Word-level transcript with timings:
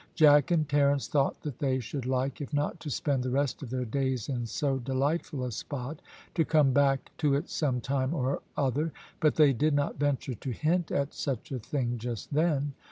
Jack 0.15 0.49
and 0.49 0.67
Terence 0.67 1.07
thought 1.07 1.43
that 1.43 1.59
they 1.59 1.79
should 1.79 2.07
like, 2.07 2.41
if 2.41 2.51
not 2.55 2.79
to 2.79 2.89
spend 2.89 3.21
the 3.21 3.29
rest 3.29 3.61
of 3.61 3.69
their 3.69 3.85
days 3.85 4.29
in 4.29 4.47
so 4.47 4.79
delightful 4.79 5.43
a 5.45 5.51
spot, 5.51 6.01
to 6.33 6.43
come 6.43 6.73
back 6.73 7.11
to 7.19 7.35
it 7.35 7.51
some 7.51 7.79
time 7.81 8.11
or 8.15 8.41
other; 8.57 8.91
but 9.19 9.35
they 9.35 9.53
did 9.53 9.75
not 9.75 9.99
venture 9.99 10.33
to 10.33 10.49
hint 10.49 10.89
at 10.89 11.13
such 11.13 11.51
a 11.51 11.59
thing 11.59 11.99
just 11.99 12.33
then. 12.33 12.73